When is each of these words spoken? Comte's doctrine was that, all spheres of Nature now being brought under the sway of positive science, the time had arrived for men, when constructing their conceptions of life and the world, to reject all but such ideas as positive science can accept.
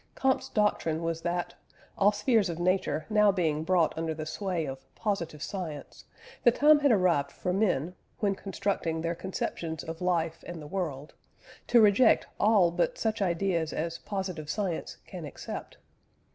Comte's 0.15 0.49
doctrine 0.49 1.03
was 1.03 1.21
that, 1.21 1.53
all 1.95 2.11
spheres 2.11 2.49
of 2.49 2.57
Nature 2.57 3.05
now 3.07 3.31
being 3.31 3.63
brought 3.63 3.95
under 3.95 4.15
the 4.15 4.25
sway 4.25 4.65
of 4.65 4.83
positive 4.95 5.43
science, 5.43 6.05
the 6.43 6.49
time 6.49 6.79
had 6.79 6.91
arrived 6.91 7.31
for 7.31 7.53
men, 7.53 7.93
when 8.17 8.33
constructing 8.33 9.01
their 9.01 9.13
conceptions 9.13 9.83
of 9.83 10.01
life 10.01 10.43
and 10.47 10.59
the 10.59 10.65
world, 10.65 11.13
to 11.67 11.79
reject 11.79 12.25
all 12.39 12.71
but 12.71 12.97
such 12.97 13.21
ideas 13.21 13.71
as 13.73 13.99
positive 13.99 14.49
science 14.49 14.97
can 15.05 15.23
accept. 15.23 15.77